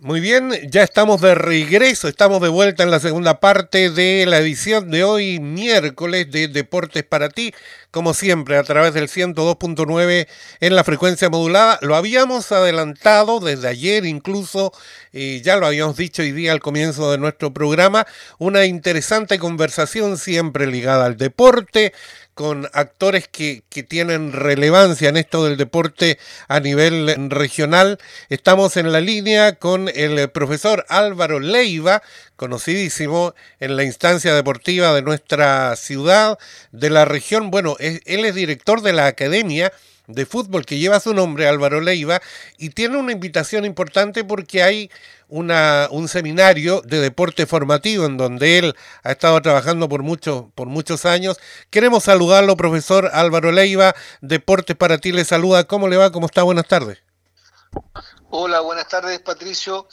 Muy 0.00 0.20
bien, 0.20 0.52
ya 0.70 0.84
estamos 0.84 1.20
de 1.20 1.34
regreso, 1.34 2.06
estamos 2.06 2.40
de 2.40 2.48
vuelta 2.48 2.84
en 2.84 2.92
la 2.92 3.00
segunda 3.00 3.40
parte 3.40 3.90
de 3.90 4.26
la 4.26 4.38
edición 4.38 4.92
de 4.92 5.02
hoy, 5.02 5.40
miércoles, 5.40 6.30
de 6.30 6.46
Deportes 6.46 7.02
para 7.02 7.30
ti, 7.30 7.52
como 7.90 8.14
siempre, 8.14 8.58
a 8.58 8.62
través 8.62 8.94
del 8.94 9.08
102.9 9.08 10.28
en 10.60 10.76
la 10.76 10.84
frecuencia 10.84 11.30
modulada. 11.30 11.80
Lo 11.82 11.96
habíamos 11.96 12.52
adelantado 12.52 13.40
desde 13.40 13.66
ayer 13.66 14.04
incluso, 14.04 14.72
y 15.10 15.42
ya 15.42 15.56
lo 15.56 15.66
habíamos 15.66 15.96
dicho 15.96 16.22
hoy 16.22 16.30
día 16.30 16.52
al 16.52 16.60
comienzo 16.60 17.10
de 17.10 17.18
nuestro 17.18 17.52
programa, 17.52 18.06
una 18.38 18.66
interesante 18.66 19.40
conversación 19.40 20.16
siempre 20.16 20.68
ligada 20.68 21.06
al 21.06 21.16
deporte, 21.16 21.92
con 22.38 22.68
actores 22.72 23.26
que, 23.26 23.64
tienen 23.88 24.30
relevancia 24.32 25.08
en 25.08 25.16
esto 25.16 25.44
del 25.44 25.56
deporte 25.56 26.20
a 26.46 26.60
nivel 26.60 27.30
regional. 27.30 27.98
Estamos 28.28 28.76
en 28.76 28.92
la 28.92 29.00
línea 29.00 29.56
con 29.56 29.88
el 29.92 30.30
profesor 30.30 30.86
Álvaro 30.88 31.40
Leiva, 31.40 32.00
conocidísimo 32.38 33.34
en 33.60 33.76
la 33.76 33.84
instancia 33.84 34.32
deportiva 34.34 34.94
de 34.94 35.02
nuestra 35.02 35.76
ciudad, 35.76 36.38
de 36.72 36.88
la 36.88 37.04
región. 37.04 37.50
Bueno, 37.50 37.76
él 37.80 38.24
es 38.24 38.34
director 38.34 38.80
de 38.80 38.94
la 38.94 39.06
Academia 39.06 39.72
de 40.08 40.24
Fútbol 40.24 40.64
que 40.64 40.78
lleva 40.78 41.00
su 41.00 41.12
nombre, 41.12 41.46
Álvaro 41.46 41.80
Leiva, 41.80 42.20
y 42.56 42.70
tiene 42.70 42.96
una 42.96 43.12
invitación 43.12 43.64
importante 43.64 44.24
porque 44.24 44.62
hay 44.62 44.90
una, 45.28 45.88
un 45.90 46.08
seminario 46.08 46.80
de 46.80 47.00
deporte 47.00 47.46
formativo 47.46 48.06
en 48.06 48.16
donde 48.16 48.58
él 48.58 48.74
ha 49.02 49.12
estado 49.12 49.40
trabajando 49.42 49.88
por, 49.88 50.02
mucho, 50.02 50.50
por 50.54 50.68
muchos 50.68 51.04
años. 51.04 51.38
Queremos 51.70 52.04
saludarlo, 52.04 52.56
profesor 52.56 53.10
Álvaro 53.12 53.52
Leiva. 53.52 53.94
Deportes 54.22 54.76
para 54.76 54.98
ti 54.98 55.12
le 55.12 55.24
saluda. 55.24 55.64
¿Cómo 55.64 55.88
le 55.88 55.98
va? 55.98 56.10
¿Cómo 56.10 56.26
está? 56.26 56.42
Buenas 56.42 56.66
tardes. 56.66 56.98
Hola, 58.30 58.60
buenas 58.60 58.88
tardes, 58.88 59.18
Patricio. 59.20 59.86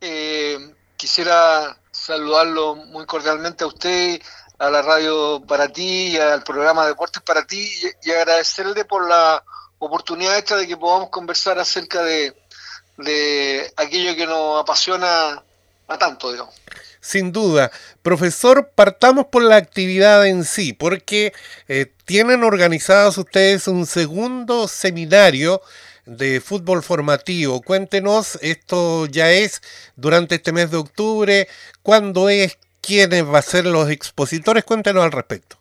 Eh, 0.00 0.72
quisiera 0.96 1.78
saludarlo 2.08 2.74
muy 2.74 3.04
cordialmente 3.04 3.64
a 3.64 3.66
usted, 3.66 4.20
a 4.58 4.70
la 4.70 4.80
radio 4.80 5.42
para 5.46 5.68
ti 5.68 6.16
al 6.16 6.42
programa 6.42 6.86
Deportes 6.86 7.22
para 7.22 7.46
ti 7.46 7.70
y, 8.02 8.10
agradecerle 8.10 8.86
por 8.86 9.06
la 9.06 9.44
oportunidad 9.78 10.38
esta 10.38 10.56
de 10.56 10.66
que 10.66 10.78
podamos 10.78 11.10
conversar 11.10 11.58
acerca 11.58 12.02
de, 12.02 12.34
de 12.96 13.70
aquello 13.76 14.16
que 14.16 14.26
nos 14.26 14.62
apasiona 14.62 15.42
a 15.86 15.98
tanto, 15.98 16.32
digamos. 16.32 16.54
Sin 17.00 17.30
duda. 17.30 17.70
Profesor, 18.02 18.70
partamos 18.74 19.26
por 19.26 19.42
la 19.42 19.56
actividad 19.56 20.26
en 20.26 20.44
sí, 20.44 20.72
porque 20.72 21.34
eh, 21.68 21.92
tienen 22.06 22.42
organizados 22.42 23.18
ustedes 23.18 23.68
un 23.68 23.84
segundo 23.84 24.66
seminario 24.66 25.60
de 26.08 26.40
fútbol 26.40 26.82
formativo. 26.82 27.60
Cuéntenos, 27.60 28.38
esto 28.40 29.06
ya 29.06 29.30
es 29.30 29.60
durante 29.94 30.36
este 30.36 30.52
mes 30.52 30.70
de 30.70 30.78
octubre, 30.78 31.48
¿cuándo 31.82 32.28
es? 32.28 32.58
¿Quiénes 32.80 33.26
va 33.26 33.40
a 33.40 33.42
ser 33.42 33.66
los 33.66 33.90
expositores? 33.90 34.64
Cuéntenos 34.64 35.04
al 35.04 35.12
respecto. 35.12 35.58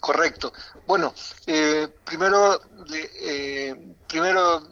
Correcto. 0.00 0.52
Bueno, 0.86 1.14
eh, 1.46 1.88
primero, 2.04 2.60
eh, 3.22 3.74
primero 4.06 4.68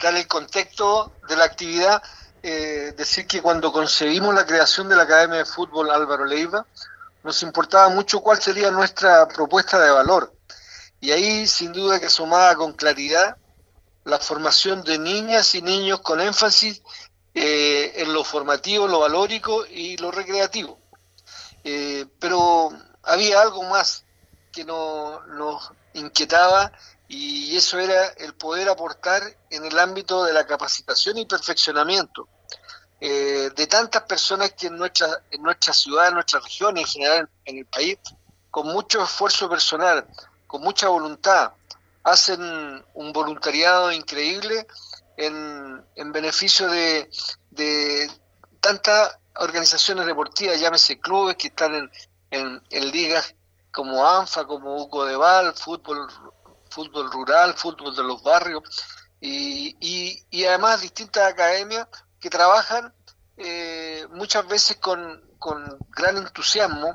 dar 0.00 0.16
el 0.16 0.26
contexto 0.26 1.12
de 1.28 1.36
la 1.36 1.44
actividad, 1.44 2.02
eh, 2.42 2.94
decir 2.96 3.26
que 3.26 3.42
cuando 3.42 3.72
concebimos 3.72 4.34
la 4.34 4.46
creación 4.46 4.88
de 4.88 4.96
la 4.96 5.02
Academia 5.02 5.38
de 5.38 5.44
Fútbol 5.44 5.90
Álvaro 5.90 6.24
Leiva, 6.24 6.66
nos 7.22 7.42
importaba 7.42 7.90
mucho 7.90 8.20
cuál 8.20 8.40
sería 8.40 8.70
nuestra 8.70 9.28
propuesta 9.28 9.78
de 9.78 9.90
valor. 9.90 10.32
Y 11.00 11.10
ahí, 11.10 11.46
sin 11.46 11.72
duda 11.72 12.00
que 12.00 12.08
sumaba 12.08 12.54
con 12.54 12.72
claridad 12.72 13.36
la 14.04 14.18
formación 14.18 14.82
de 14.82 14.98
niñas 14.98 15.54
y 15.54 15.62
niños 15.62 16.00
con 16.00 16.20
énfasis 16.20 16.82
eh, 17.34 17.92
en 17.96 18.12
lo 18.12 18.22
formativo, 18.22 18.86
lo 18.86 19.00
valórico 19.00 19.66
y 19.66 19.96
lo 19.96 20.10
recreativo. 20.10 20.78
Eh, 21.64 22.06
pero 22.18 22.70
había 23.02 23.40
algo 23.40 23.62
más 23.64 24.04
que 24.52 24.64
nos 24.64 25.72
inquietaba 25.94 26.70
y 27.08 27.56
eso 27.56 27.78
era 27.78 28.08
el 28.18 28.34
poder 28.34 28.68
aportar 28.68 29.22
en 29.50 29.64
el 29.64 29.78
ámbito 29.78 30.24
de 30.24 30.32
la 30.32 30.46
capacitación 30.46 31.18
y 31.18 31.26
perfeccionamiento 31.26 32.28
eh, 33.00 33.50
de 33.54 33.66
tantas 33.66 34.02
personas 34.02 34.52
que 34.52 34.68
en 34.68 34.76
nuestra, 34.76 35.22
en 35.30 35.42
nuestra 35.42 35.72
ciudad, 35.72 36.08
en 36.08 36.14
nuestra 36.14 36.40
región, 36.40 36.78
en 36.78 36.86
general 36.86 37.28
en 37.44 37.58
el 37.58 37.66
país, 37.66 37.98
con 38.50 38.68
mucho 38.68 39.02
esfuerzo 39.02 39.48
personal, 39.48 40.06
con 40.46 40.62
mucha 40.62 40.88
voluntad, 40.88 41.52
hacen 42.04 42.84
un 42.94 43.12
voluntariado 43.12 43.90
increíble 43.90 44.66
en, 45.16 45.84
en 45.96 46.12
beneficio 46.12 46.68
de, 46.68 47.10
de 47.50 48.10
tantas 48.60 49.18
organizaciones 49.36 50.06
deportivas, 50.06 50.60
llámese 50.60 51.00
clubes 51.00 51.36
que 51.36 51.48
están 51.48 51.90
en, 52.30 52.62
ligas 52.70 53.34
como 53.72 54.06
ANFA, 54.06 54.46
como 54.46 54.76
Hugo 54.76 55.04
de 55.06 55.16
Val, 55.16 55.54
fútbol 55.54 56.08
fútbol 56.70 57.10
rural, 57.10 57.54
fútbol 57.54 57.94
de 57.94 58.02
los 58.02 58.22
barrios 58.22 58.62
y, 59.20 59.76
y, 60.30 60.44
además 60.44 60.80
distintas 60.80 61.30
academias 61.30 61.86
que 62.20 62.28
trabajan 62.28 62.92
eh, 63.36 64.06
muchas 64.10 64.46
veces 64.48 64.76
con, 64.78 65.22
con 65.38 65.78
gran 65.90 66.16
entusiasmo, 66.16 66.94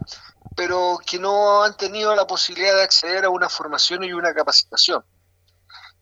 pero 0.55 0.99
que 1.05 1.19
no 1.19 1.63
han 1.63 1.75
tenido 1.77 2.15
la 2.15 2.27
posibilidad 2.27 2.75
de 2.75 2.83
acceder 2.83 3.25
a 3.25 3.29
una 3.29 3.49
formación 3.49 4.03
y 4.03 4.13
una 4.13 4.33
capacitación. 4.33 5.03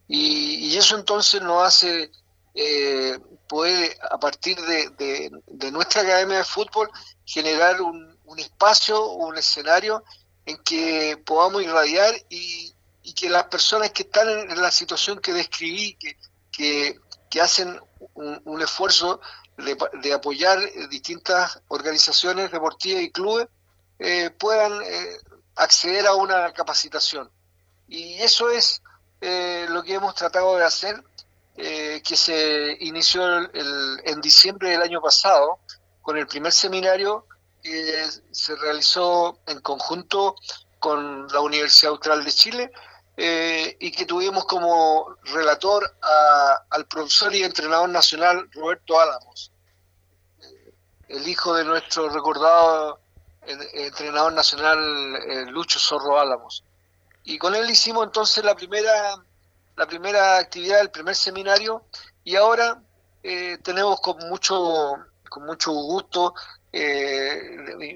Y, 0.08 0.76
eso 0.78 0.96
entonces 0.98 1.42
nos 1.42 1.64
hace 1.64 2.12
eh, 2.56 3.20
poder, 3.48 3.98
a 4.10 4.20
partir 4.20 4.60
de, 4.62 5.32
de, 5.48 5.72
nuestra 5.72 6.02
academia 6.02 6.38
de 6.38 6.44
fútbol, 6.44 6.90
generar 7.26 7.82
un, 7.82 8.18
un, 8.26 8.40
espacio, 8.40 9.12
un 9.12 9.38
escenario 9.38 10.04
en 10.46 10.58
que 10.64 11.22
podamos 11.26 11.62
irradiar 11.62 12.14
y, 12.30 12.74
y 13.08 13.14
que 13.14 13.30
las 13.30 13.46
personas 13.46 13.92
que 13.92 14.04
están 14.04 14.28
en 14.28 14.62
la 14.62 14.70
situación 14.70 15.20
que 15.20 15.32
describí, 15.32 15.96
que, 15.96 17.00
que, 17.30 17.42
hacen 17.42 17.80
un, 18.16 18.62
esfuerzo 18.62 19.22
de, 19.56 20.14
apoyar 20.14 20.60
distintas 20.90 21.62
organizaciones 21.70 22.52
deportivas 22.52 23.04
y 23.04 23.12
clubes, 23.12 23.48
eh, 24.00 24.30
puedan 24.30 24.82
eh, 24.84 25.18
acceder 25.56 26.06
a 26.08 26.14
una 26.14 26.54
capacitación. 26.54 27.30
Y 27.88 28.16
eso 28.22 28.50
es 28.50 28.82
eh, 29.22 29.66
lo 29.70 29.82
que 29.84 29.96
hemos 29.96 30.14
tratado 30.16 30.58
de 30.58 30.66
hacer, 30.66 31.04
que 31.56 32.16
se 32.16 32.78
inició 32.82 33.52
en 33.52 34.22
diciembre 34.22 34.70
del 34.70 34.84
año 34.84 35.02
pasado 35.02 35.58
con 36.04 36.16
el 36.16 36.28
primer 36.28 36.52
seminario 36.52 37.26
que 37.64 38.06
se 38.30 38.56
realizó 38.58 39.40
en 39.48 39.60
conjunto 39.62 40.36
con 40.78 41.28
la 41.30 41.40
Universidad 41.40 41.94
Austral 41.94 42.24
de 42.24 42.32
Chile 42.32 42.72
y 43.80 43.92
que 43.92 44.06
tuvimos 44.06 44.46
como 44.46 45.16
relator 45.24 45.98
al 46.70 46.86
profesor 46.86 47.34
y 47.34 47.42
entrenador 47.42 47.90
nacional 47.90 48.48
Roberto 48.52 49.00
Álamos, 49.00 49.52
el 51.08 51.28
hijo 51.28 51.56
de 51.56 51.66
nuestro 51.66 52.08
recordado 52.10 53.00
entrenador 53.48 54.34
nacional 54.34 55.16
eh, 55.16 55.46
Lucho 55.48 55.80
Zorro 55.80 56.20
Álamos. 56.20 56.64
Y 57.24 57.38
con 57.38 57.56
él 57.56 57.70
hicimos 57.70 58.06
entonces 58.06 58.44
la 58.44 58.56
primera, 58.56 59.16
la 59.76 59.86
primera 59.86 60.38
actividad, 60.38 60.80
el 60.82 60.92
primer 60.92 61.16
seminario, 61.16 61.84
y 62.24 62.36
ahora 62.36 62.82
tenemos 63.64 64.00
con 64.00 64.18
mucho, 64.30 64.96
con 65.28 65.46
mucho 65.46 65.72
gusto 65.72 66.34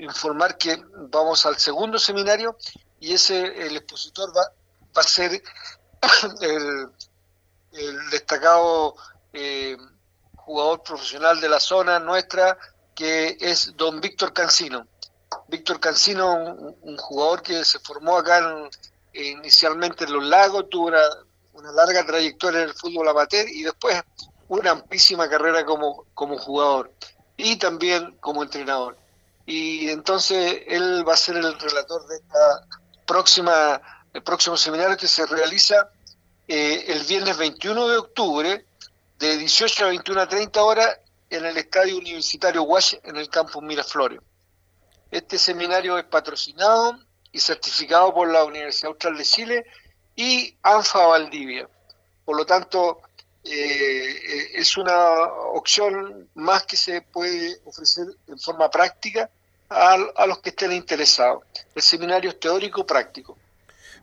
informar 0.02 0.58
que 0.58 0.84
vamos 1.10 1.46
al 1.46 1.58
segundo 1.58 1.98
seminario 1.98 2.58
y 3.00 3.14
ese 3.14 3.66
el 3.66 3.78
expositor 3.78 4.36
va, 4.36 4.52
va 4.96 5.02
a 5.02 5.04
ser 5.04 5.42
el, 6.42 8.10
destacado 8.10 8.96
eh, 9.34 9.78
jugador 10.36 10.84
profesional 10.84 11.40
de 11.40 11.50
la 11.50 11.60
zona 11.60 12.00
nuestra, 12.00 12.58
que 12.94 13.38
es 13.40 13.76
don 13.76 14.02
Víctor 14.02 14.34
Cancino. 14.34 14.88
Víctor 15.48 15.80
Cancino, 15.80 16.34
un, 16.82 16.98
jugador 16.98 17.42
que 17.42 17.64
se 17.66 17.80
formó 17.80 18.18
acá 18.18 18.70
inicialmente 19.14 20.06
en 20.06 20.14
Los 20.14 20.26
Lagos, 20.26 20.70
tuvo 20.70 20.88
una, 20.88 21.02
una, 21.54 21.72
larga 21.72 22.06
trayectoria 22.06 22.62
en 22.62 22.70
el 22.70 22.74
fútbol 22.74 23.10
amateur 23.10 23.48
y 23.48 23.64
después 23.64 24.02
una 24.48 24.72
amplísima 24.72 25.30
carrera 25.30 25.66
como, 25.66 26.06
como 26.14 26.38
jugador 26.38 26.92
y 27.38 27.58
también 27.58 28.18
como 28.20 28.44
entrenador. 28.44 28.98
Y 29.46 29.90
entonces 29.90 30.62
él 30.68 31.08
va 31.08 31.14
a 31.14 31.18
ser 31.18 31.38
el 31.38 31.60
relator 31.60 32.08
de 32.08 32.16
esta 32.16 32.68
próxima 33.06 33.82
el 34.14 34.24
próximo 34.24 34.58
seminario 34.58 34.98
que 34.98 35.08
se 35.08 35.26
realiza 35.26 35.90
eh, 36.48 36.86
el 36.88 37.04
viernes 37.06 37.38
21 37.38 37.88
de 37.88 37.98
octubre 37.98 38.66
de 39.20 39.38
18 39.38 39.86
a 39.86 39.88
21 39.90 40.22
a 40.22 40.28
30 40.28 40.64
horas 40.64 41.00
en 41.30 41.46
el 41.46 41.58
Estadio 41.58 41.98
Universitario 41.98 42.64
Wash 42.64 42.96
en 43.04 43.16
el 43.16 43.30
campus 43.30 43.64
Miraflores. 43.64 44.20
Este 45.12 45.38
seminario 45.38 45.98
es 45.98 46.06
patrocinado 46.06 46.98
y 47.34 47.40
certificado 47.40 48.14
por 48.14 48.32
la 48.32 48.46
Universidad 48.46 48.92
Austral 48.92 49.18
de 49.18 49.24
Chile 49.26 49.66
y 50.16 50.58
ANFA 50.64 51.06
Valdivia. 51.08 51.68
Por 52.24 52.38
lo 52.38 52.46
tanto, 52.46 53.02
eh, 53.44 54.52
es 54.54 54.78
una 54.78 55.24
opción 55.54 56.30
más 56.36 56.64
que 56.64 56.78
se 56.78 57.02
puede 57.02 57.60
ofrecer 57.66 58.08
en 58.28 58.40
forma 58.40 58.70
práctica 58.70 59.30
a, 59.70 59.98
a 60.16 60.26
los 60.26 60.40
que 60.40 60.50
estén 60.50 60.72
interesados. 60.72 61.44
El 61.76 61.82
seminario 61.82 62.30
es 62.30 62.40
teórico 62.40 62.86
práctico. 62.86 63.38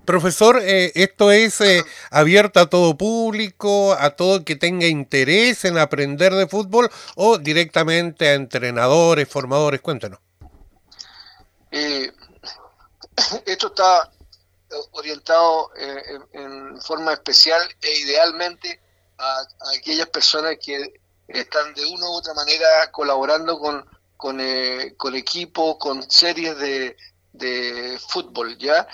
Profesor, 0.05 0.59
eh, 0.63 0.93
¿esto 0.95 1.31
es 1.31 1.61
eh, 1.61 1.85
abierto 2.11 2.61
a 2.61 2.71
todo 2.71 2.97
público, 2.97 3.93
a 3.93 4.11
todo 4.11 4.37
el 4.37 4.45
que 4.45 4.57
tenga 4.57 4.87
interés 4.87 5.65
en 5.65 5.77
aprender 5.77 6.35
de 6.35 6.47
fútbol 6.47 6.91
o 7.15 7.39
directamente 7.39 8.29
a 8.29 8.35
entrenadores, 8.35 9.29
formadores? 9.29 9.81
Cuéntanos. 9.81 10.21
Eh, 11.71 12.13
esto 13.47 13.69
está 13.69 14.11
orientado 14.93 15.71
en, 15.77 16.81
forma 16.83 17.13
especial 17.13 17.61
e 17.81 17.99
idealmente 18.01 18.81
a, 19.19 19.43
aquellas 19.77 20.09
personas 20.09 20.57
que 20.63 21.01
están 21.27 21.75
de 21.75 21.85
una 21.87 22.07
u 22.07 22.13
otra 22.13 22.35
manera 22.35 22.91
colaborando 22.93 23.59
con, 23.59 23.85
con, 24.17 24.41
con 24.97 25.15
equipos, 25.15 25.77
con 25.79 26.09
series 26.11 26.57
de, 26.59 26.97
de 27.33 27.99
fútbol, 28.09 28.57
¿ya? 28.59 28.87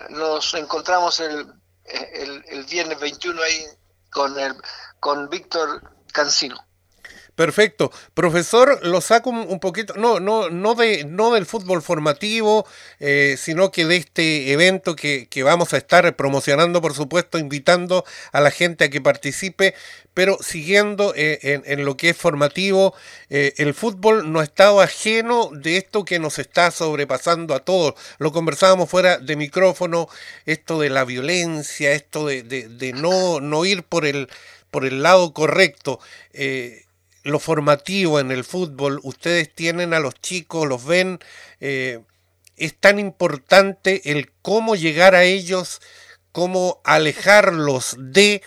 nos 0.10 0.54
encontramos 0.56 1.22
el, 1.22 1.54
el, 1.86 2.44
el, 2.50 2.66
viernes 2.66 3.00
21 3.00 3.42
ahí 3.42 3.66
con, 4.12 4.38
el, 4.38 4.54
con 5.00 5.30
Víctor 5.30 5.82
Cancino. 6.14 6.66
Perfecto. 7.36 7.92
Profesor, 8.14 8.86
lo 8.86 9.02
saco 9.02 9.32
un 9.32 9.60
poquito, 9.60 9.96
no, 9.96 10.20
no, 10.20 10.52
no, 10.52 10.76
de, 10.76 11.04
no 11.06 11.32
del 11.32 11.48
fútbol 11.48 11.82
formativo, 11.82 12.68
eh, 13.00 13.38
sino 13.40 13.72
que 13.72 13.86
de 13.86 13.96
este 13.96 14.52
evento 14.52 14.96
que, 14.96 15.28
vamos 15.44 15.74
a 15.74 15.78
estar 15.78 16.16
promocionando, 16.16 16.80
por 16.80 16.94
supuesto, 16.94 17.40
invitando 17.40 18.06
a 18.32 18.40
la 18.40 18.52
gente 18.52 18.84
a 18.84 18.90
que 18.92 19.02
participe, 19.02 19.74
pero 20.14 20.38
siguiendo 20.42 21.14
eh, 21.16 21.64
en, 21.66 21.86
lo 21.86 21.98
que 21.98 22.10
es 22.10 22.18
formativo, 22.18 22.94
eh, 23.32 23.54
el 23.58 23.74
fútbol 23.74 24.32
no 24.32 24.40
ha 24.40 24.44
estado 24.44 24.80
ajeno 24.80 25.50
de 25.52 25.78
esto 25.78 26.06
que 26.06 26.20
nos 26.20 26.38
está 26.38 26.70
sobrepasando 26.70 27.56
a 27.56 27.62
todos. 27.62 27.96
Lo 28.20 28.32
conversábamos 28.32 28.92
fuera 28.92 29.18
de 29.18 29.36
micrófono, 29.36 30.08
esto 30.46 30.80
de 30.80 30.92
la 30.92 31.04
violencia, 31.04 31.94
esto 31.94 32.28
de, 32.28 32.44
de 32.44 32.94
no, 32.94 33.40
no 33.40 33.66
ir 33.66 33.82
por 33.82 34.06
el 34.06 34.30
por 34.74 34.86
el 34.86 35.04
lado 35.04 35.34
correcto. 35.34 36.00
Eh, 36.34 36.86
lo 37.22 37.40
formativo 37.40 38.20
en 38.20 38.32
el 38.32 38.44
fútbol, 38.44 39.00
ustedes 39.04 39.54
tienen 39.54 39.94
a 39.94 40.00
los 40.00 40.16
chicos, 40.16 40.68
los 40.68 40.84
ven, 40.84 41.20
eh, 41.62 42.04
es 42.58 42.78
tan 42.78 43.00
importante 43.00 44.12
el 44.12 44.34
cómo 44.42 44.76
llegar 44.76 45.16
a 45.16 45.24
ellos, 45.24 45.80
cómo 46.34 46.82
alejarlos 46.84 47.96
de, 47.98 48.42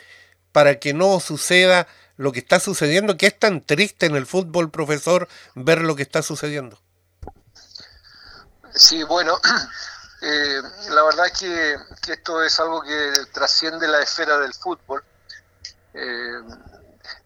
para 0.52 0.78
que 0.80 0.92
no 0.92 1.20
suceda 1.20 1.86
lo 2.16 2.32
que 2.32 2.40
está 2.40 2.58
sucediendo, 2.60 3.16
que 3.16 3.28
es 3.28 3.38
tan 3.38 3.64
triste 3.64 4.06
en 4.06 4.16
el 4.16 4.26
fútbol, 4.26 4.70
profesor, 4.70 5.28
ver 5.54 5.80
lo 5.80 5.94
que 5.94 6.02
está 6.02 6.22
sucediendo. 6.22 6.78
Sí, 8.74 9.04
bueno, 9.04 9.38
eh, 10.22 10.60
la 10.90 11.02
verdad 11.04 11.26
es 11.26 11.38
que, 11.38 11.76
que, 12.02 12.12
esto 12.14 12.42
es 12.42 12.58
algo 12.58 12.82
que 12.82 13.12
trasciende 13.32 13.86
la 13.86 14.02
esfera 14.02 14.38
del 14.38 14.52
fútbol 14.52 15.04
eh, 15.96 16.40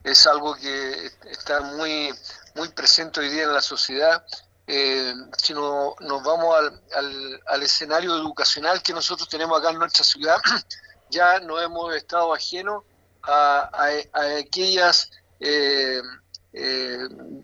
es 0.04 0.26
algo 0.26 0.54
que 0.54 1.10
está 1.30 1.60
muy, 1.60 2.14
muy 2.54 2.68
presente 2.68 3.20
hoy 3.20 3.28
día 3.28 3.44
en 3.44 3.52
la 3.52 3.60
sociedad. 3.60 4.24
Eh, 4.66 5.12
si 5.36 5.52
no, 5.52 5.96
nos 6.00 6.22
vamos 6.22 6.56
al, 6.92 7.40
al, 7.48 7.62
escenario 7.62 8.14
educacional 8.14 8.82
que 8.82 8.92
nosotros 8.92 9.28
tenemos 9.28 9.58
acá 9.58 9.70
en 9.70 9.78
nuestra 9.78 10.04
ciudad, 10.04 10.38
ya 11.10 11.40
no 11.40 11.60
hemos 11.60 11.92
estado 11.94 12.32
ajenos 12.32 12.84
a, 13.22 13.70
aquellas 14.38 15.10
eh, 15.40 16.00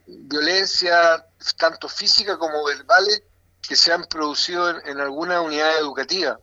violencias, 0.07 1.25
tanto 1.57 1.89
físicas 1.89 2.37
como 2.37 2.65
verbales, 2.65 3.23
que 3.61 3.75
se 3.75 3.93
han 3.93 4.05
producido 4.05 4.71
en, 4.71 4.89
en 4.89 5.01
alguna 5.01 5.41
unidad 5.41 5.77
educativa, 5.79 6.39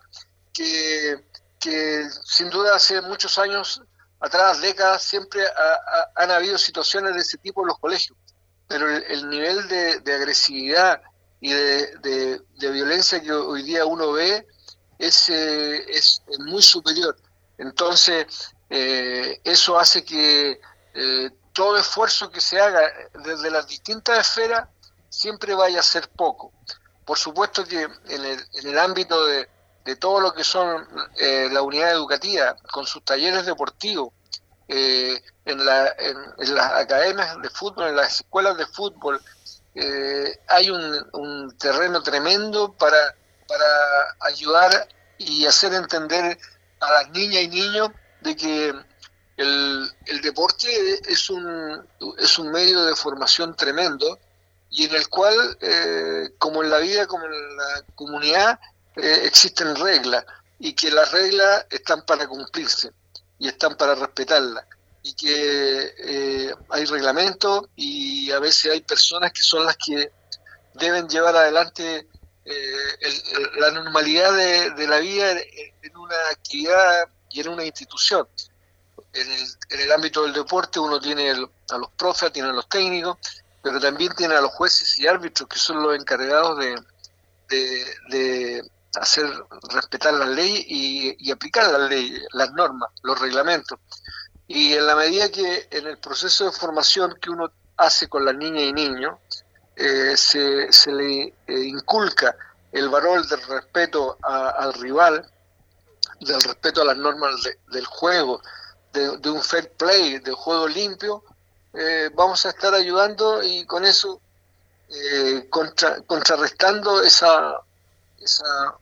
que, 0.52 1.24
que 1.60 2.06
sin 2.26 2.50
duda 2.50 2.76
hace 2.76 3.02
muchos 3.02 3.38
años 3.38 3.82
atrás, 4.24 4.62
décadas, 4.62 5.04
siempre 5.04 5.44
han 6.16 6.32
habido 6.32 6.58
situaciones 6.58 7.14
de 7.14 7.20
ese 7.20 7.38
tipo 7.38 7.62
en 7.62 7.68
los 7.68 7.78
colegios, 7.78 8.18
pero 8.70 8.90
el, 8.90 9.30
nivel 9.30 9.68
de, 9.68 10.14
agresividad 10.14 11.02
y 11.42 11.52
de, 11.52 12.42
violencia 12.72 13.22
que 13.22 13.34
hoy 13.34 13.64
día 13.64 13.86
uno 13.86 14.14
ve 14.14 14.48
es, 14.98 15.28
eh, 15.28 15.84
es 15.90 16.22
muy 16.40 16.62
superior. 16.62 17.18
Entonces, 17.58 18.26
eh, 18.70 19.42
eso 19.44 19.78
hace 19.78 20.06
que 20.06 20.62
eh, 20.94 21.30
todo 21.52 21.78
esfuerzo 21.78 22.32
que 22.32 22.40
se 22.40 22.62
haga 22.62 22.82
desde 23.26 23.52
las 23.52 23.68
distintas 23.68 24.20
esferas 24.20 24.70
siempre 25.10 25.54
vaya 25.54 25.82
a 25.82 25.84
ser 25.84 26.08
poco. 26.08 26.54
Por 27.06 27.18
supuesto 27.18 27.66
que 27.66 27.82
en 27.82 28.26
el, 28.26 28.40
en 28.54 28.70
el 28.70 28.80
ámbito 28.80 29.26
de, 29.26 29.50
de 29.86 29.96
todo 29.96 30.20
lo 30.20 30.34
que 30.34 30.44
son 30.44 30.88
eh, 31.18 31.50
la 31.52 31.62
unidad 31.62 31.92
educativa, 31.92 32.56
con 32.72 32.86
sus 32.86 33.04
talleres 33.04 33.46
deportivos, 33.46 34.14
eh, 34.68 35.22
en, 35.46 35.66
la, 35.66 35.94
en, 36.00 36.56
las 36.56 36.72
academias 36.74 37.42
de 37.42 37.50
fútbol, 37.50 37.90
en 37.90 37.98
las 37.98 38.22
escuelas 38.22 38.58
de 38.58 38.66
fútbol, 38.66 39.22
eh, 39.76 40.40
hay 40.48 40.70
un, 40.70 41.58
terreno 41.58 42.02
tremendo 42.02 42.72
para, 42.74 43.16
para 43.48 44.16
ayudar 44.22 44.88
y 45.18 45.46
hacer 45.46 45.74
entender 45.74 46.38
a 46.80 46.92
las 46.92 47.10
niñas 47.10 47.44
y 47.44 47.48
niños 47.48 47.90
de 48.22 48.36
que 48.36 48.74
el, 49.38 49.92
el 50.06 50.22
deporte 50.22 50.68
es 51.10 51.30
un, 51.30 51.86
es 52.18 52.40
un 52.40 52.52
medio 52.52 52.86
de 52.86 52.96
formación 52.96 53.56
tremendo 53.56 54.20
y 54.70 54.86
en 54.86 54.96
el 54.96 55.08
cual, 55.08 55.58
como 56.40 56.64
en 56.64 56.70
la 56.70 56.80
vida, 56.80 57.06
como 57.06 57.26
en 57.26 57.58
la 57.58 57.84
comunidad, 57.96 58.60
eh, 58.96 59.22
existen 59.26 59.76
reglas 59.76 60.26
y 60.60 60.74
que 60.74 60.92
las 60.92 61.12
reglas 61.12 61.66
están 61.70 62.06
para 62.06 62.28
cumplirse 62.28 62.92
y 63.40 63.48
están 63.48 63.76
para 63.76 63.96
respetarlas 63.96 64.66
y 65.02 65.14
que 65.14 65.94
eh, 65.98 66.56
hay 66.70 66.86
reglamentos 66.86 67.66
y 67.76 68.32
a 68.32 68.40
veces 68.40 68.72
hay 68.72 68.82
personas 68.82 69.34
que 69.34 69.44
son 69.44 69.66
las 69.66 69.76
que 69.78 70.12
deben 70.76 71.08
llevar 71.10 71.36
adelante 71.36 72.08
eh, 72.46 73.52
la 73.58 73.72
normalidad 73.72 74.34
de, 74.76 74.88
la 74.88 75.00
vida 75.00 75.32
en 75.32 75.98
una 75.98 76.16
actividad 76.32 77.08
y 77.30 77.42
en 77.42 77.50
una 77.50 77.66
institución. 77.66 78.28
En 79.14 79.32
el, 79.32 79.48
en 79.70 79.80
el 79.82 79.92
ámbito 79.92 80.24
del 80.24 80.34
deporte 80.34 80.80
uno 80.80 81.00
tiene 81.00 81.32
a 81.32 81.78
los 81.78 81.92
profes, 81.98 82.32
tiene 82.32 82.50
a 82.50 82.54
los 82.54 82.68
técnicos, 82.68 83.18
pero 83.62 83.80
también 83.80 84.14
tiene 84.16 84.36
a 84.36 84.42
los 84.42 84.52
jueces 84.52 85.00
y 85.00 85.08
árbitros 85.08 85.48
que 85.48 85.58
son 85.58 85.82
los 85.82 85.96
encargados 85.96 86.60
de, 86.60 86.76
de, 88.10 88.64
hacer 88.96 89.26
respetar 89.70 90.14
las 90.14 90.30
leyes 90.30 90.64
y, 90.68 91.32
aplicar 91.32 91.72
las 91.72 91.90
leyes, 91.90 92.24
las 92.34 92.52
normas, 92.54 92.90
los 93.02 93.20
reglamentos. 93.20 93.80
Y 94.48 94.74
en 94.74 94.86
la 94.86 94.96
medida 94.96 95.30
que 95.30 95.68
en 95.72 95.88
el 95.88 95.98
proceso 95.98 96.46
de 96.46 96.52
formación 96.52 97.18
que 97.20 97.30
uno 97.30 97.52
hace 97.78 98.08
con 98.08 98.26
las 98.26 98.36
niñas 98.36 98.64
y 98.64 98.74
niños, 98.74 99.18
eh, 99.76 100.16
se, 100.16 100.72
se, 100.72 100.92
le 100.92 101.24
eh, 101.24 101.34
inculca 101.48 102.36
el 102.72 102.90
valor 102.90 103.26
del 103.28 103.42
respeto 103.42 104.18
al 104.22 104.74
rival, 104.74 105.26
del 106.20 106.42
respeto 106.42 106.82
a 106.82 106.86
las 106.86 106.98
normas 106.98 107.36
del 107.72 107.86
juego, 107.86 108.42
de, 108.92 109.30
un 109.30 109.42
fair 109.42 109.72
play, 109.72 110.20
de 110.20 110.32
juego 110.32 110.68
limpio, 110.68 111.24
eh, 111.74 112.12
vamos 112.14 112.46
a 112.46 112.50
estar 112.50 112.74
ayudando 112.74 113.42
y 113.42 113.66
con 113.66 113.84
eso 113.86 114.22
contra, 115.50 116.02
contrarrestando 116.02 117.02
esa, 117.02 117.58
esa 118.24 118.76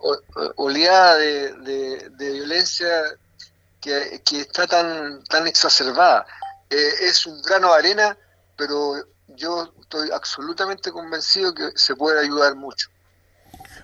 oleada 0.55 1.17
de, 1.17 2.11
violencia 2.17 2.89
que, 3.79 4.21
está 4.31 4.67
tan, 4.67 5.23
tan 5.25 5.47
exacerbada. 5.47 6.25
es 6.69 7.25
un 7.25 7.41
grano 7.41 7.73
de 7.73 7.79
arena 7.79 8.17
pero 8.61 8.93
yo 9.27 9.73
estoy 9.81 10.11
absolutamente 10.11 10.91
convencido 10.91 11.51
que 11.51 11.71
se 11.73 11.95
puede 11.95 12.19
ayudar 12.19 12.55
mucho. 12.55 12.89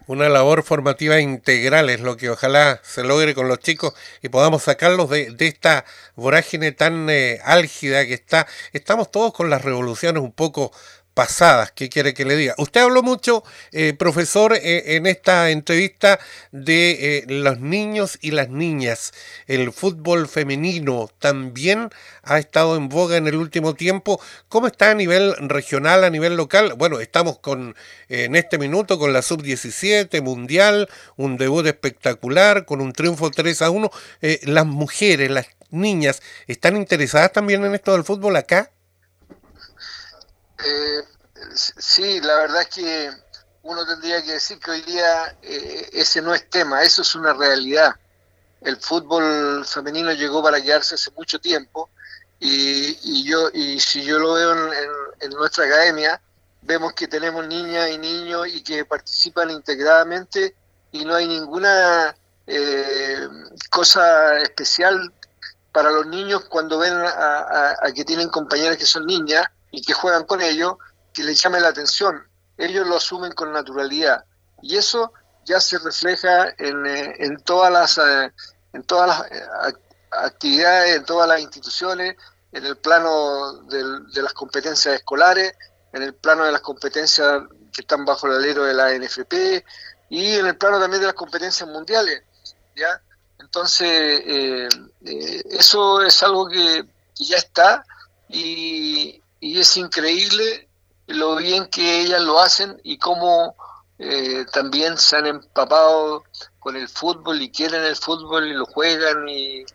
Una 0.06 0.30
labor 0.30 0.62
formativa 0.62 1.20
integral 1.20 1.90
es 1.90 2.00
lo 2.00 2.16
que 2.16 2.30
ojalá 2.30 2.80
se 2.84 3.04
logre 3.04 3.34
con 3.34 3.48
los 3.48 3.58
chicos 3.58 3.94
y 4.22 4.30
podamos 4.30 4.64
sacarlos 4.64 5.10
de, 5.10 5.36
esta 5.40 5.84
vorágine 6.16 6.74
tan 6.74 7.10
eh, 7.10 7.42
álgida 7.44 8.06
que 8.06 8.14
está. 8.14 8.46
Estamos 8.72 9.10
todos 9.10 9.34
con 9.34 9.50
las 9.50 9.64
revoluciones 9.64 10.22
un 10.22 10.32
poco 10.32 10.72
pasadas, 11.18 11.72
¿qué 11.72 11.90
quiere 11.90 12.14
que 12.14 12.26
le 12.26 12.36
diga? 12.36 12.54
Usted 12.60 12.82
habló 12.82 13.02
mucho, 13.02 13.44
eh, 13.72 13.94
profesor, 13.98 14.54
eh, 14.54 14.98
en 14.98 15.08
esta 15.08 15.50
entrevista 15.50 16.20
de 16.52 16.92
eh, 16.92 17.24
los 17.28 17.60
niños 17.60 18.20
y 18.22 18.30
las 18.30 18.50
niñas. 18.50 19.14
El 19.48 19.72
fútbol 19.74 20.28
femenino 20.28 21.10
también 21.18 21.90
ha 22.22 22.38
estado 22.38 22.76
en 22.76 22.88
boga 22.88 23.18
en 23.18 23.26
el 23.26 23.36
último 23.36 23.74
tiempo. 23.74 24.22
¿Cómo 24.48 24.68
está 24.68 24.92
a 24.92 24.94
nivel 24.94 25.34
regional, 25.40 26.04
a 26.04 26.12
nivel 26.12 26.38
local? 26.38 26.76
Bueno, 26.78 27.00
estamos 27.00 27.40
con 27.40 27.76
en 28.10 28.36
este 28.36 28.60
minuto 28.60 29.00
con 29.00 29.12
la 29.12 29.24
sub-17 29.24 30.22
mundial, 30.22 30.88
un 31.16 31.38
debut 31.38 31.66
espectacular, 31.66 32.66
con 32.66 32.80
un 32.80 32.94
triunfo 32.94 33.32
3 33.32 33.64
a 33.64 33.72
1. 33.72 33.90
las 34.44 34.66
mujeres, 34.68 35.32
las 35.32 35.48
niñas, 35.72 36.22
¿están 36.46 36.78
interesadas 36.78 37.32
también 37.32 37.66
en 37.66 37.74
esto 37.74 37.94
del 37.94 38.04
fútbol 38.04 38.36
acá? 38.36 38.70
Eh, 40.64 41.04
sí, 41.56 42.20
la 42.22 42.36
verdad 42.38 42.62
es 42.62 42.68
que 42.70 43.12
uno 43.64 43.86
tendría 43.86 44.24
que 44.24 44.34
decir 44.34 44.60
que 44.60 44.72
hoy 44.72 44.82
día 44.82 45.38
eh, 45.42 45.90
ese 45.94 46.22
no 46.22 46.34
es 46.34 46.50
tema, 46.50 46.84
eso 46.84 47.02
es 47.02 47.16
una 47.16 47.34
realidad. 47.34 47.96
El 48.62 48.78
fútbol 48.78 49.66
femenino 49.66 50.12
llegó 50.14 50.42
para 50.42 50.62
quedarse 50.62 50.96
hace 50.96 51.12
mucho 51.12 51.40
tiempo 51.40 51.90
y, 52.40 53.24
yo 53.24 53.50
y 53.54 53.80
si 53.80 54.04
yo 54.04 54.20
lo 54.20 54.34
veo 54.34 54.74
en, 55.20 55.30
nuestra 55.32 55.66
academia, 55.66 56.20
vemos 56.62 56.94
que 56.94 57.08
tenemos 57.08 57.46
niñas 57.46 57.90
y 57.92 57.98
niños 57.98 58.48
y 58.48 58.64
que 58.64 58.86
participan 58.86 59.52
integradamente 59.52 60.56
y 60.92 61.06
no 61.06 61.16
hay 61.16 61.28
ninguna 61.28 62.16
eh, 62.48 63.28
cosa 63.70 64.38
especial 64.40 65.14
para 65.72 65.92
los 65.92 66.08
niños 66.08 66.46
cuando 66.46 66.80
ven 66.80 66.94
a, 66.94 67.76
a 67.82 67.92
que 67.94 68.06
tienen 68.06 68.30
compañeras 68.30 68.78
que 68.78 68.86
son 68.86 69.06
niñas 69.06 69.46
y 69.72 69.82
que 69.82 69.94
juegan 69.94 70.26
con 70.26 70.42
ellos, 70.42 70.76
que 71.14 71.24
les 71.24 71.42
llame 71.42 71.60
la 71.60 71.70
atención. 71.70 72.28
Ellos 72.58 72.88
lo 72.88 72.98
asumen 72.98 73.34
con 73.34 73.52
naturalidad. 73.52 74.24
Y 74.62 74.78
eso 74.78 75.14
ya 75.46 75.60
se 75.60 75.80
refleja 75.80 76.54
en, 76.58 76.86
eh, 76.86 77.16
en 77.20 77.40
todas 77.40 77.72
las, 77.72 77.98
eh, 77.98 78.32
en 78.74 78.84
todas 78.84 79.08
las 79.08 79.32
eh, 79.32 79.78
actividades, 80.12 80.98
en 80.98 81.06
todas 81.06 81.28
las 81.28 81.40
instituciones, 81.40 82.16
en 82.52 82.66
el 82.66 82.78
plano 82.78 83.62
de 83.64 84.22
las 84.22 84.34
competencias 84.34 84.96
escolares, 84.96 85.54
en 85.94 86.04
el 86.04 86.14
plano 86.14 86.46
de 86.46 86.52
las 86.52 86.62
competencias 86.62 87.44
que 87.74 87.82
están 87.82 88.06
bajo 88.06 88.28
el 88.28 88.34
alero 88.34 88.64
de 88.64 88.74
la 88.74 88.92
NFP 88.94 89.64
y 90.10 90.36
en 90.36 90.48
el 90.48 90.58
plano 90.58 90.80
también 90.80 91.02
de 91.02 91.08
las 91.08 91.16
competencias 91.16 91.68
mundiales. 91.70 92.24
¿ya? 92.76 93.02
Entonces, 93.40 94.70
eso 95.50 96.02
es 96.02 96.24
algo 96.24 96.48
que, 96.48 96.86
que 97.16 97.24
ya 97.24 97.38
está 97.38 97.86
y, 98.30 99.22
y 99.40 99.60
es 99.60 99.78
increíble 99.78 100.68
lo 101.08 101.36
bien 101.36 101.68
que 101.68 102.02
ellas 102.02 102.22
lo 102.22 102.40
hacen 102.40 102.80
y 102.84 102.98
cómo 102.98 103.56
eh, 104.00 104.46
también 104.52 104.98
se 104.98 105.16
han 105.16 105.26
empapado 105.26 106.24
con 106.60 106.76
el 106.76 106.88
fútbol 106.88 107.42
y 107.42 107.52
quieren 107.52 107.84
el 107.84 107.96
fútbol 107.96 108.48
y 108.48 108.54
lo 108.54 108.66
juegan 108.66 109.28
y, 109.28 109.66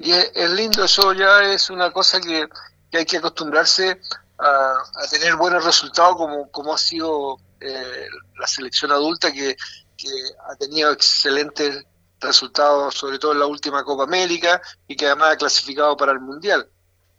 es, 0.00 0.50
lindo, 0.50 0.84
eso 0.84 1.12
ya 1.12 1.42
es 1.42 1.70
una 1.70 1.92
cosa 1.92 2.20
que, 2.20 2.48
hay 2.92 3.04
que 3.04 3.16
acostumbrarse 3.18 4.00
a, 4.38 4.74
tener 5.10 5.36
buenos 5.36 5.64
resultados 5.64 6.16
como, 6.16 6.50
como 6.50 6.72
ha 6.72 6.78
sido 6.78 7.38
eh, 7.60 8.06
la 8.38 8.46
selección 8.46 8.92
adulta 8.92 9.32
que, 9.32 9.56
que 9.96 10.08
ha 10.48 10.54
tenido 10.56 10.92
excelentes 10.92 11.84
resultados, 12.20 12.94
sobre 12.94 13.18
todo 13.18 13.32
en 13.32 13.40
la 13.40 13.46
última 13.46 13.84
Copa 13.84 14.04
América 14.04 14.62
y 14.86 14.96
que 14.96 15.06
además 15.06 15.34
ha 15.34 15.36
clasificado 15.36 15.96
para 15.96 16.12
el 16.12 16.20
Mundial. 16.20 16.68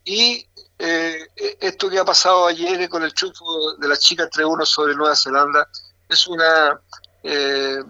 Y 0.05 0.47
eh, 0.81 1.27
esto 1.59 1.89
que 1.89 1.99
ha 1.99 2.05
pasado 2.05 2.47
ayer 2.47 2.87
con 2.87 3.03
el 3.03 3.13
triunfo 3.13 3.73
de 3.73 3.87
las 3.87 3.99
chicas 3.99 4.29
3-1 4.29 4.65
sobre 4.65 4.95
Nueva 4.95 5.13
Zelanda 5.13 5.67
es, 6.07 6.25
una, 6.25 6.79
eh, 7.21 7.83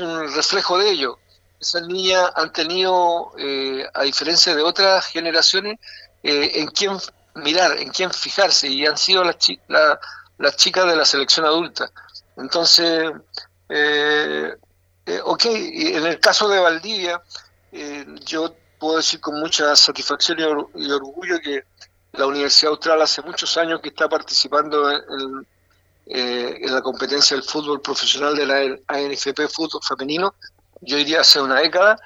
un 0.00 0.34
reflejo 0.34 0.78
de 0.78 0.90
ello. 0.90 1.18
Esas 1.60 1.82
niñas 1.86 2.32
han 2.34 2.50
tenido, 2.50 3.32
eh, 3.38 3.86
a 3.92 4.02
diferencia 4.04 4.54
de 4.54 4.62
otras 4.62 5.06
generaciones, 5.06 5.78
en 6.22 6.68
quién 6.68 6.96
mirar, 7.34 7.76
en 7.76 7.90
quién 7.90 8.10
fijarse, 8.10 8.68
y 8.68 8.86
han 8.86 8.96
sido 8.96 9.22
las, 9.24 9.36
las 10.38 10.56
chicas 10.56 10.86
de 10.86 10.96
la 10.96 11.04
selección 11.04 11.44
adulta. 11.44 11.90
Entonces, 12.38 13.10
ok, 15.22 15.44
en 15.44 16.06
el 16.06 16.18
caso 16.20 16.48
de 16.48 16.60
Valdivia, 16.60 17.22
yo 18.24 18.54
puedo 18.78 18.96
decir 18.98 19.20
con 19.20 19.38
mucha 19.40 19.76
satisfacción 19.76 20.38
y, 20.74 20.90
orgullo 20.90 21.40
que 21.40 21.64
la 22.16 22.26
Universidad 22.26 22.72
Austral 22.72 23.02
hace 23.02 23.22
muchos 23.22 23.56
años 23.56 23.80
que 23.80 23.88
está 23.88 24.08
participando 24.08 24.90
en, 24.90 25.46
eh, 26.06 26.60
la 26.68 26.82
competencia 26.82 27.36
del 27.36 27.44
fútbol 27.44 27.80
profesional 27.80 28.36
de 28.36 28.46
la 28.46 28.78
ANFP 28.86 29.48
Fútbol 29.48 29.80
Femenino, 29.82 30.34
yo 30.80 30.96
diría 30.96 31.20
hace 31.20 31.40
una 31.40 31.60
década, 31.60 31.98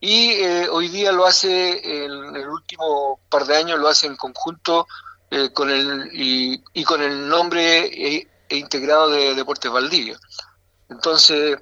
y 0.00 0.30
eh, 0.32 0.68
hoy 0.68 0.88
día 0.88 1.12
lo 1.12 1.26
hace, 1.26 2.04
en 2.04 2.34
el 2.34 2.48
último 2.48 3.20
par 3.28 3.44
de 3.44 3.56
años 3.56 3.78
lo 3.78 3.88
hace 3.88 4.06
en 4.06 4.16
conjunto 4.16 4.86
eh, 5.30 5.50
con 5.52 5.70
el 5.70 6.10
y, 6.12 6.84
con 6.84 7.00
el 7.00 7.28
nombre 7.28 7.86
e, 7.86 8.28
e 8.48 8.56
integrado 8.56 9.10
de 9.10 9.34
Deportes 9.34 9.70
Valdivia. 9.70 10.18
Entonces, 10.88 11.58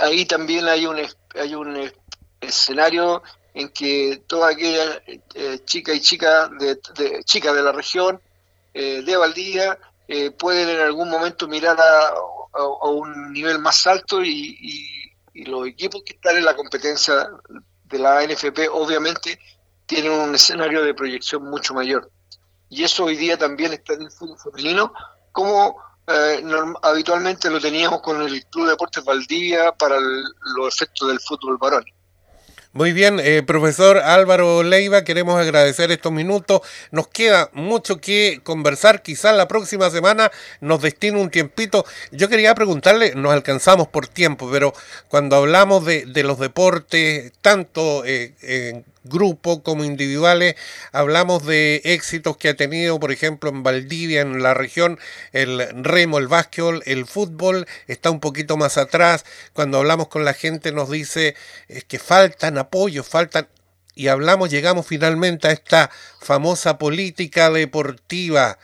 ahí 0.00 0.24
también 0.24 0.66
hay 0.66 0.86
un, 0.86 0.98
hay 1.34 1.54
un 1.54 1.92
escenario 2.40 3.22
en 3.58 3.70
que 3.70 4.22
todas 4.28 4.54
aquellas 4.54 5.02
eh, 5.34 5.58
chicas 5.64 5.96
y 5.96 6.00
chicas 6.00 6.48
de, 6.60 6.78
chicas 7.24 7.56
de 7.56 7.62
la 7.62 7.72
región 7.72 8.20
eh, 8.72 9.02
de 9.02 9.16
Valdivia 9.16 9.76
eh, 10.06 10.30
pueden 10.30 10.68
en 10.68 10.80
algún 10.80 11.10
momento 11.10 11.48
mirar 11.48 11.76
a, 11.80 12.14
un 12.88 13.32
nivel 13.32 13.58
más 13.58 13.86
alto 13.86 14.24
y, 14.24 14.86
los 15.34 15.68
equipos 15.68 16.02
que 16.04 16.14
están 16.14 16.36
en 16.36 16.44
la 16.44 16.56
competencia 16.56 17.28
de 17.84 17.98
la 18.00 18.26
NFP 18.26 18.68
obviamente 18.72 19.38
tienen 19.86 20.10
un 20.10 20.34
escenario 20.34 20.82
de 20.82 20.94
proyección 20.94 21.44
mucho 21.44 21.74
mayor. 21.74 22.10
Y 22.68 22.82
eso 22.82 23.04
hoy 23.04 23.16
día 23.16 23.38
también 23.38 23.72
está 23.72 23.92
en 23.92 24.02
el 24.02 24.10
fútbol 24.10 24.36
femenino, 24.38 24.92
como 25.30 25.76
habitualmente 26.82 27.50
lo 27.50 27.60
teníamos 27.60 28.00
con 28.02 28.20
el 28.20 28.44
Club 28.46 28.68
Deportes 28.68 29.04
Valdivia 29.04 29.70
para 29.70 29.96
los 30.00 30.74
efectos 30.74 31.06
del 31.06 31.20
fútbol 31.20 31.56
varón. 31.56 31.84
Muy 32.74 32.92
bien, 32.92 33.18
eh, 33.18 33.42
profesor 33.42 33.96
Álvaro 33.96 34.62
Leiva, 34.62 35.02
queremos 35.02 35.40
agradecer 35.40 35.90
estos 35.90 36.12
minutos. 36.12 36.60
Nos 36.90 37.08
queda 37.08 37.48
mucho 37.54 37.98
que 37.98 38.40
conversar. 38.44 39.02
Quizás 39.02 39.34
la 39.34 39.48
próxima 39.48 39.88
semana 39.88 40.30
nos 40.60 40.82
destine 40.82 41.18
un 41.18 41.30
tiempito. 41.30 41.86
Yo 42.12 42.28
quería 42.28 42.54
preguntarle, 42.54 43.14
nos 43.14 43.32
alcanzamos 43.32 43.88
por 43.88 44.06
tiempo, 44.06 44.50
pero 44.52 44.74
cuando 45.08 45.36
hablamos 45.36 45.86
de, 45.86 46.04
los 46.22 46.38
deportes, 46.38 47.32
tanto 47.40 48.04
eh, 48.04 48.82
grupo 49.08 49.62
como 49.62 49.84
individuales. 49.84 50.54
Hablamos 50.92 51.44
de 51.46 51.80
éxitos 51.84 52.36
que 52.36 52.50
ha 52.50 52.56
tenido, 52.56 53.00
por 53.00 53.12
ejemplo, 53.12 53.50
en 53.50 53.62
Valdivia, 53.62 54.20
en 54.20 54.42
la 54.42 54.54
región, 54.54 54.98
el 55.32 55.66
remo, 55.84 56.18
el 56.18 56.28
básquetbol, 56.28 56.82
el 56.86 57.06
fútbol 57.06 57.66
está 57.86 58.10
un 58.10 58.20
poquito 58.20 58.56
más 58.56 58.78
atrás. 58.78 59.24
Cuando 59.52 59.78
hablamos 59.78 60.08
con 60.08 60.24
la 60.24 60.34
gente 60.34 60.72
nos 60.72 60.90
dice 60.90 61.34
es 61.68 61.84
que 61.84 61.98
faltan 61.98 62.58
apoyos, 62.58 63.08
faltan... 63.08 63.48
Y 63.94 64.06
hablamos, 64.06 64.50
llegamos 64.50 64.86
finalmente 64.86 65.48
a 65.48 65.52
esta 65.52 65.90
famosa 66.20 66.78
política 66.78 67.50
deportiva 67.50 68.58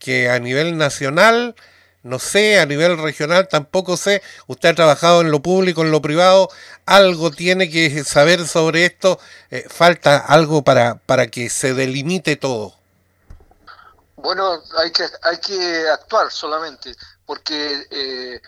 que 0.00 0.28
a 0.28 0.40
nivel 0.40 0.76
nacional 0.76 1.54
no 2.02 2.18
sé, 2.18 2.60
a 2.60 2.66
nivel 2.66 2.98
regional 2.98 3.48
tampoco 3.48 3.96
sé. 3.96 4.22
Usted 4.46 4.70
ha 4.70 4.74
trabajado 4.74 5.20
en 5.20 5.30
lo 5.30 5.40
público, 5.40 5.82
en 5.82 5.90
lo 5.90 6.00
privado, 6.02 6.48
algo 6.86 7.30
tiene 7.30 7.70
que 7.70 8.04
saber 8.04 8.46
sobre 8.46 8.86
esto. 8.86 9.18
Eh, 9.50 9.66
falta 9.68 10.18
algo 10.18 10.62
para, 10.62 10.96
para 10.96 11.28
que 11.28 11.50
se 11.50 11.74
delimite 11.74 12.36
todo. 12.36 12.74
Bueno, 14.16 14.62
hay 14.78 14.92
que, 14.92 15.04
hay 15.22 15.38
que 15.38 15.88
actuar 15.88 16.30
solamente, 16.30 16.94
porque 17.24 17.86
eh, 17.90 18.40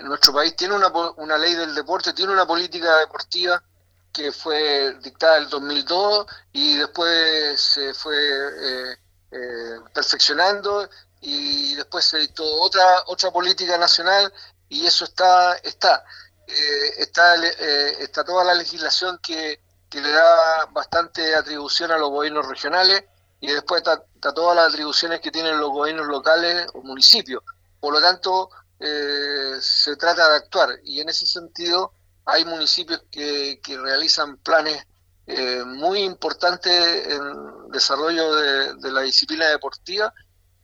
nuestro 0.00 0.32
país 0.32 0.56
tiene 0.56 0.74
una, 0.74 0.88
una 1.16 1.38
ley 1.38 1.54
del 1.54 1.74
deporte, 1.74 2.12
tiene 2.12 2.32
una 2.32 2.46
política 2.46 2.96
deportiva 2.98 3.62
que 4.12 4.32
fue 4.32 4.94
dictada 5.02 5.36
en 5.36 5.44
el 5.44 5.50
2002 5.50 6.26
y 6.52 6.76
después 6.76 7.60
se 7.60 7.94
fue 7.94 8.16
eh, 8.16 8.96
eh, 9.30 9.80
perfeccionando 9.94 10.88
y 11.20 11.74
después 11.74 12.04
se 12.04 12.18
dictó 12.18 12.44
otra 12.62 13.04
otra 13.06 13.30
política 13.30 13.76
nacional 13.78 14.32
y 14.68 14.86
eso 14.86 15.04
está 15.04 15.54
está. 15.56 16.04
Eh, 16.46 16.94
está 16.98 17.34
está 17.46 18.24
toda 18.24 18.42
la 18.42 18.54
legislación 18.54 19.18
que, 19.22 19.60
que, 19.90 20.00
le 20.00 20.10
da 20.10 20.64
bastante 20.70 21.34
atribución 21.34 21.90
a 21.90 21.98
los 21.98 22.08
gobiernos 22.08 22.48
regionales 22.48 23.04
y 23.40 23.48
después 23.48 23.82
está, 23.82 24.02
todas 24.34 24.56
las 24.56 24.68
atribuciones 24.68 25.20
que 25.20 25.30
tienen 25.30 25.60
los 25.60 25.70
gobiernos 25.70 26.06
locales 26.06 26.66
o 26.72 26.82
municipios. 26.82 27.42
Por 27.80 27.92
lo 27.92 28.00
tanto 28.00 28.50
se 28.80 29.96
trata 29.96 30.30
de 30.30 30.36
actuar 30.36 30.70
y 30.84 31.00
en 31.00 31.08
ese 31.08 31.26
sentido 31.26 31.92
hay 32.24 32.44
municipios 32.44 33.02
que, 33.10 33.60
que 33.62 33.76
realizan 33.76 34.38
planes 34.38 34.86
eh, 35.30 35.62
muy 35.62 36.00
importantes 36.04 36.72
en 37.06 37.70
desarrollo 37.70 38.34
de, 38.34 38.90
la 38.90 39.02
disciplina 39.02 39.46
deportiva 39.48 40.12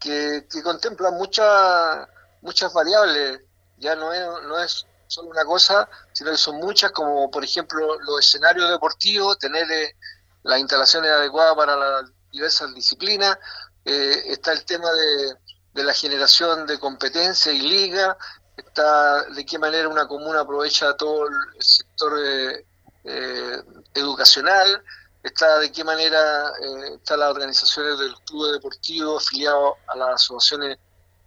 que, 0.04 0.62
contemplan 0.62 1.14
muchas 1.14 2.08
muchas 2.42 2.72
variables. 2.72 3.40
Ya 3.78 3.96
no 3.96 4.12
es, 4.12 4.22
no 4.46 4.58
es 4.58 4.86
solo 5.06 5.30
una 5.30 5.44
cosa, 5.44 5.88
sino 6.12 6.30
que 6.30 6.36
son 6.36 6.56
muchas, 6.56 6.92
como 6.92 7.30
por 7.30 7.42
ejemplo 7.42 7.98
los 8.00 8.20
escenarios 8.20 8.70
deportivos, 8.70 9.38
tener 9.38 9.70
eh, 9.70 9.96
las 10.42 10.60
instalaciones 10.60 11.10
adecuadas 11.10 11.56
para 11.56 11.76
las 11.76 12.10
diversas 12.30 12.74
disciplinas. 12.74 13.38
Eh, 13.84 14.22
está 14.26 14.52
el 14.52 14.64
tema 14.64 14.90
de, 14.92 15.34
de 15.74 15.84
la 15.84 15.92
generación 15.92 16.66
de 16.66 16.78
competencia 16.78 17.52
y 17.52 17.60
liga, 17.60 18.16
está 18.56 19.24
de 19.24 19.44
qué 19.44 19.58
manera 19.58 19.88
una 19.88 20.06
comuna 20.06 20.40
aprovecha 20.40 20.96
todo 20.96 21.26
el 21.26 21.34
sector 21.62 22.12
eh, 22.24 22.66
eh, 23.04 23.62
educacional, 23.94 24.82
está 25.24 25.58
de 25.58 25.72
qué 25.72 25.82
manera 25.82 26.52
eh, 26.60 26.94
están 26.94 27.20
las 27.20 27.30
organizaciones 27.30 27.98
del 27.98 28.14
club 28.26 28.52
deportivo 28.52 29.16
afiliados 29.16 29.74
a 29.88 29.96
las 29.96 30.14
asociaciones 30.14 30.78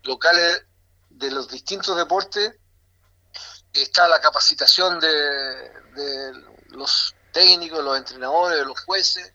locales 0.04 0.63
de 1.10 1.32
los 1.32 1.50
distintos 1.50 1.98
deportes, 1.98 2.56
está 3.74 4.08
la 4.08 4.22
capacitación 4.22 5.00
de, 5.00 5.10
de 5.10 6.32
los 6.70 7.13
técnicos, 7.34 7.84
los 7.84 7.98
entrenadores, 7.98 8.66
los 8.66 8.80
jueces, 8.86 9.34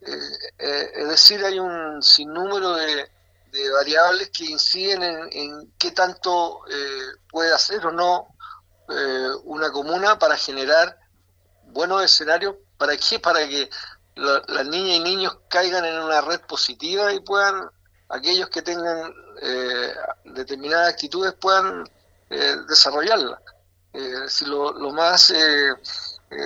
es 0.00 1.08
decir, 1.08 1.44
hay 1.44 1.58
un 1.58 2.02
sinnúmero 2.02 2.74
de, 2.74 3.08
de 3.52 3.70
variables 3.70 4.30
que 4.30 4.46
inciden 4.46 5.28
en, 5.30 5.72
qué 5.78 5.90
tanto 5.92 6.66
eh, 6.68 7.18
puede 7.30 7.52
hacer 7.52 7.86
o 7.86 7.92
no 7.92 8.28
eh, 8.88 9.28
una 9.44 9.70
comuna 9.70 10.18
para 10.18 10.36
generar 10.38 10.98
buenos 11.64 12.02
escenarios. 12.02 12.56
¿Para 12.78 12.96
qué? 12.96 13.18
Para 13.18 13.46
que 13.46 13.68
las 14.14 14.66
niñas 14.66 14.96
y 14.96 15.00
niños 15.00 15.38
caigan 15.48 15.84
en 15.84 15.98
una 15.98 16.20
red 16.20 16.40
positiva 16.42 17.12
y 17.12 17.20
puedan, 17.20 17.70
aquellos 18.08 18.48
que 18.50 18.62
tengan 18.62 19.12
eh, 19.40 19.94
determinadas 20.24 20.92
actitudes 20.92 21.34
puedan 21.34 21.88
desarrollarlas. 22.68 23.40
si 24.28 24.46
lo, 24.46 24.72
lo 24.72 24.90
más 24.90 25.30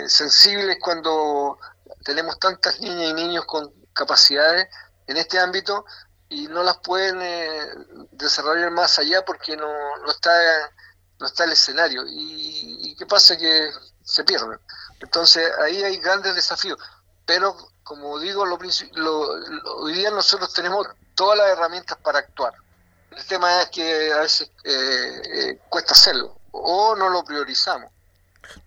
sensible 0.08 0.72
es 0.72 0.78
cuando 0.80 1.58
tenemos 2.04 2.38
tantas 2.38 2.80
niñas 2.80 3.10
y 3.10 3.14
niños 3.14 3.44
con 3.44 3.72
capacidades 3.92 4.68
en 5.06 5.16
este 5.16 5.38
ámbito 5.38 5.84
y 6.28 6.46
no 6.48 6.62
las 6.62 6.78
pueden 6.78 7.20
eh, 7.22 7.68
desarrollar 8.12 8.70
más 8.70 8.98
allá 8.98 9.24
porque 9.24 9.56
no, 9.56 9.66
no 9.98 10.10
está 10.10 10.32
no 11.18 11.26
está 11.26 11.44
el 11.44 11.52
escenario. 11.52 12.02
Y, 12.06 12.94
qué 12.98 13.06
pasa 13.06 13.36
que 13.36 13.70
se 14.02 14.24
pierden 14.24 14.58
entonces 15.00 15.50
ahí 15.62 15.82
hay 15.82 15.98
grandes 15.98 16.34
desafíos 16.34 16.78
pero 17.26 17.56
como 17.82 18.18
digo 18.18 18.46
lo, 18.46 18.58
hoy 19.78 19.92
día 19.92 20.10
nosotros 20.10 20.52
tenemos 20.52 20.86
todas 21.14 21.38
las 21.38 21.48
herramientas 21.48 21.98
para 22.02 22.20
actuar 22.20 22.54
el 23.10 23.24
tema 23.26 23.62
es 23.62 23.68
que 23.68 24.12
a 24.12 24.20
veces 24.20 24.50
eh, 24.64 25.22
eh, 25.34 25.58
cuesta 25.68 25.92
hacerlo 25.92 26.38
o 26.52 26.94
no 26.96 27.08
lo 27.08 27.24
priorizamos 27.24 27.90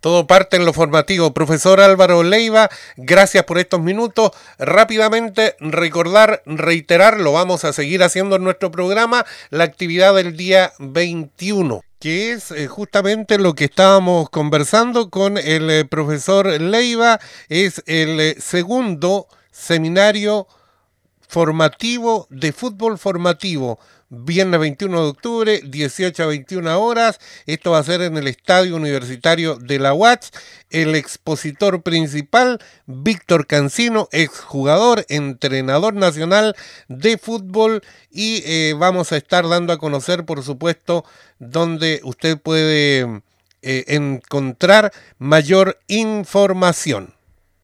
todo 0.02 0.28
parte 0.28 0.58
en 0.58 0.65
lo 0.65 0.74
formativo. 0.74 1.34
Profesor 1.34 1.80
Álvaro 1.80 2.24
Leiva, 2.24 2.69
gracias 2.98 3.45
por 3.45 3.58
estos 3.60 3.80
minutos. 3.80 4.32
Rápidamente 4.58 5.56
recordar, 5.60 6.41
reiterar, 6.45 7.19
lo 7.19 7.34
vamos 7.34 7.63
a 7.65 7.74
seguir 7.74 8.04
haciendo 8.04 8.36
en 8.36 8.43
nuestro 8.43 8.72
programa, 8.72 9.26
la 9.50 9.63
actividad 9.63 10.13
del 10.15 10.36
día 10.36 10.74
21 10.80 11.82
que 12.00 12.32
es 12.32 12.52
eh, 12.52 12.68
justamente 12.68 13.38
lo 13.38 13.54
que 13.54 13.66
estábamos 13.66 14.30
conversando 14.30 15.10
con 15.10 15.38
el 15.38 15.70
eh, 15.70 15.86
profesor 15.86 16.48
Leiva, 16.62 17.20
es 17.50 17.84
el 17.86 18.20
eh, 18.20 18.36
segundo 18.40 19.28
seminario 19.52 20.48
formativo 21.28 22.28
de 22.30 22.54
fútbol 22.54 22.98
formativo 22.98 23.80
viernes 24.10 24.60
21 24.60 25.04
de 25.04 25.10
octubre, 25.10 25.62
18 25.63 26.24
a 26.24 26.26
21 26.28 26.82
horas. 26.82 27.19
Esto 27.45 27.72
va 27.72 27.80
a 27.80 27.84
ser 27.84 28.02
en 28.02 28.17
el 28.17 28.28
Estadio 28.28 28.76
Universitario 28.76 29.56
de 29.56 29.80
la 29.80 29.93
UATS. 29.93 30.32
El 30.69 30.95
expositor 30.95 31.82
principal, 31.82 32.60
Víctor 32.86 33.48
Cancino, 33.48 34.10
exjugador, 34.12 35.06
entrenador 35.10 35.93
nacional 35.93 36.56
de 36.88 37.17
fútbol. 37.17 37.82
Y 38.12 38.43
eh, 38.45 38.76
vamos 38.78 39.12
a 39.12 39.17
estar 39.17 39.48
dando 39.48 39.74
a 39.74 39.78
conocer, 39.78 40.26
por 40.26 40.43
supuesto, 40.43 41.06
donde 41.38 42.02
usted 42.04 42.38
puede 42.38 43.22
eh, 43.62 43.86
encontrar 43.88 44.91
mayor 45.17 45.80
información. 45.88 47.18